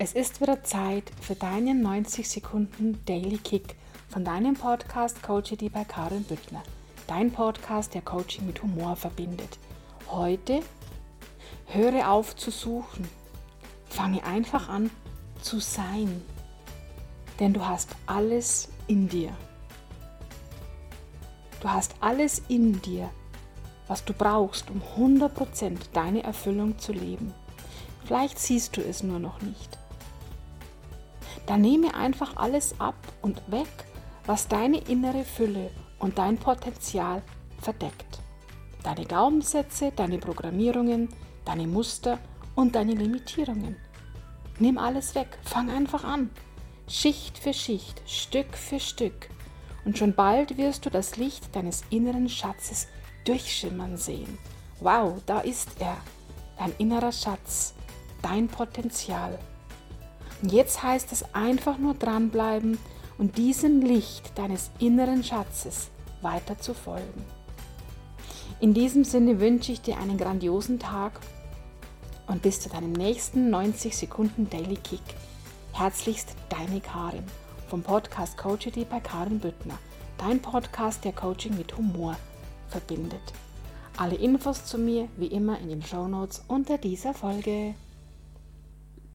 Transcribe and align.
Es 0.00 0.12
ist 0.12 0.40
wieder 0.40 0.62
Zeit 0.62 1.10
für 1.20 1.34
deinen 1.34 1.82
90 1.82 2.28
Sekunden 2.28 3.04
Daily 3.04 3.36
Kick 3.36 3.74
von 4.08 4.24
deinem 4.24 4.54
Podcast 4.54 5.24
Coachity 5.24 5.70
bei 5.70 5.82
Karin 5.82 6.22
Büttner. 6.22 6.62
Dein 7.08 7.32
Podcast, 7.32 7.94
der 7.94 8.02
Coaching 8.02 8.46
mit 8.46 8.62
Humor 8.62 8.94
verbindet. 8.94 9.58
Heute 10.08 10.60
höre 11.66 12.08
auf 12.08 12.36
zu 12.36 12.52
suchen. 12.52 13.08
Fange 13.88 14.22
einfach 14.22 14.68
an 14.68 14.88
zu 15.42 15.58
sein. 15.58 16.22
Denn 17.40 17.52
du 17.52 17.66
hast 17.66 17.96
alles 18.06 18.68
in 18.86 19.08
dir. 19.08 19.36
Du 21.60 21.70
hast 21.70 21.96
alles 21.98 22.40
in 22.46 22.80
dir, 22.82 23.10
was 23.88 24.04
du 24.04 24.12
brauchst, 24.12 24.70
um 24.70 24.80
100% 24.96 25.76
deine 25.92 26.22
Erfüllung 26.22 26.78
zu 26.78 26.92
leben. 26.92 27.34
Vielleicht 28.04 28.38
siehst 28.38 28.76
du 28.76 28.80
es 28.80 29.02
nur 29.02 29.18
noch 29.18 29.42
nicht. 29.42 29.76
Dann 31.48 31.62
nehme 31.62 31.94
einfach 31.94 32.36
alles 32.36 32.78
ab 32.78 32.94
und 33.22 33.40
weg, 33.50 33.68
was 34.26 34.48
deine 34.48 34.76
innere 34.80 35.24
Fülle 35.24 35.70
und 35.98 36.18
dein 36.18 36.36
Potenzial 36.36 37.22
verdeckt. 37.58 38.20
Deine 38.82 39.06
Glaubenssätze, 39.06 39.90
deine 39.96 40.18
Programmierungen, 40.18 41.08
deine 41.46 41.66
Muster 41.66 42.18
und 42.54 42.74
deine 42.74 42.92
Limitierungen. 42.92 43.76
Nimm 44.58 44.76
alles 44.76 45.14
weg, 45.14 45.38
fang 45.42 45.70
einfach 45.70 46.04
an. 46.04 46.28
Schicht 46.86 47.38
für 47.38 47.54
Schicht, 47.54 48.02
Stück 48.06 48.54
für 48.54 48.78
Stück. 48.78 49.30
Und 49.86 49.96
schon 49.96 50.14
bald 50.14 50.58
wirst 50.58 50.84
du 50.84 50.90
das 50.90 51.16
Licht 51.16 51.56
deines 51.56 51.82
inneren 51.88 52.28
Schatzes 52.28 52.88
durchschimmern 53.24 53.96
sehen. 53.96 54.36
Wow, 54.80 55.22
da 55.24 55.40
ist 55.40 55.70
er, 55.78 55.96
dein 56.58 56.74
innerer 56.76 57.12
Schatz, 57.12 57.72
dein 58.20 58.48
Potenzial. 58.48 59.38
Und 60.42 60.52
jetzt 60.52 60.82
heißt 60.82 61.12
es 61.12 61.34
einfach 61.34 61.78
nur 61.78 61.94
dranbleiben 61.94 62.78
und 63.18 63.38
diesem 63.38 63.80
Licht 63.80 64.38
deines 64.38 64.70
inneren 64.78 65.24
Schatzes 65.24 65.90
weiter 66.22 66.58
zu 66.58 66.74
folgen. 66.74 67.24
In 68.60 68.74
diesem 68.74 69.04
Sinne 69.04 69.40
wünsche 69.40 69.72
ich 69.72 69.80
dir 69.80 69.98
einen 69.98 70.18
grandiosen 70.18 70.78
Tag 70.78 71.20
und 72.26 72.42
bis 72.42 72.60
zu 72.60 72.68
deinem 72.68 72.92
nächsten 72.92 73.50
90 73.50 73.96
Sekunden 73.96 74.48
Daily 74.50 74.76
Kick. 74.76 75.00
Herzlichst 75.72 76.34
deine 76.48 76.80
Karin 76.80 77.24
vom 77.68 77.82
Podcast 77.82 78.36
Coachity 78.36 78.84
bei 78.84 79.00
Karin 79.00 79.38
Büttner. 79.38 79.78
Dein 80.16 80.40
Podcast, 80.40 81.04
der 81.04 81.12
Coaching 81.12 81.56
mit 81.56 81.76
Humor 81.76 82.16
verbindet. 82.68 83.20
Alle 83.96 84.16
Infos 84.16 84.64
zu 84.64 84.78
mir 84.78 85.08
wie 85.16 85.26
immer 85.26 85.58
in 85.60 85.68
den 85.68 85.82
Show 85.82 86.08
Notes 86.08 86.44
unter 86.48 86.78
dieser 86.78 87.14
Folge. 87.14 87.74